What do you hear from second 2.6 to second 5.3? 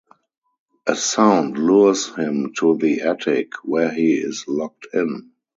the attic, where he is locked in.